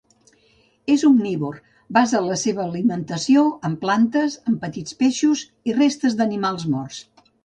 [0.91, 1.57] És omnívor:
[1.97, 6.99] basa la seva alimentació en plantes, en petits peixos i restes d’animals morts.